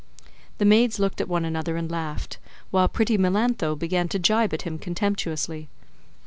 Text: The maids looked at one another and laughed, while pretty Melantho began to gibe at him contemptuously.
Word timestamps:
The 0.57 0.65
maids 0.65 0.97
looked 0.97 1.21
at 1.21 1.27
one 1.27 1.45
another 1.45 1.77
and 1.77 1.91
laughed, 1.91 2.39
while 2.71 2.87
pretty 2.87 3.19
Melantho 3.19 3.75
began 3.75 4.07
to 4.07 4.17
gibe 4.17 4.51
at 4.51 4.63
him 4.63 4.79
contemptuously. 4.79 5.69